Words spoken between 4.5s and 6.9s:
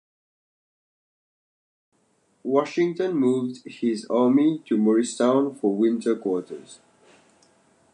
to Morristown for winter quarters.